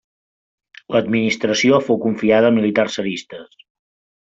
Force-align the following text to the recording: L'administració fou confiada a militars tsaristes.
L'administració 0.95 1.79
fou 1.89 2.01
confiada 2.07 2.51
a 2.51 2.57
militars 2.57 2.97
tsaristes. 2.99 3.63